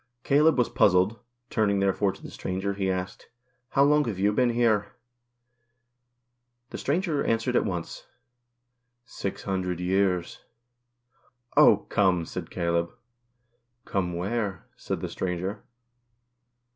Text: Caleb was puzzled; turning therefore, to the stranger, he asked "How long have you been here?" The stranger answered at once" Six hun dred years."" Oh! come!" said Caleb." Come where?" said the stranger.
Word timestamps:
Caleb 0.23 0.57
was 0.57 0.67
puzzled; 0.67 1.19
turning 1.51 1.79
therefore, 1.79 2.11
to 2.11 2.23
the 2.23 2.31
stranger, 2.31 2.73
he 2.73 2.89
asked 2.89 3.27
"How 3.69 3.83
long 3.83 4.05
have 4.05 4.17
you 4.17 4.31
been 4.33 4.49
here?" 4.49 4.93
The 6.71 6.79
stranger 6.79 7.23
answered 7.23 7.55
at 7.55 7.65
once" 7.65 8.07
Six 9.05 9.43
hun 9.43 9.61
dred 9.61 9.79
years."" 9.79 10.41
Oh! 11.55 11.85
come!" 11.89 12.25
said 12.25 12.49
Caleb." 12.49 12.89
Come 13.85 14.15
where?" 14.15 14.65
said 14.75 15.01
the 15.01 15.07
stranger. 15.07 15.61